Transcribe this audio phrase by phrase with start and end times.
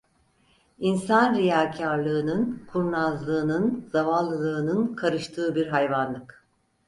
[0.79, 6.47] İnsan riyakârlığının, kurnazlığının, zavallılığının karıştığı bir hayvanlık…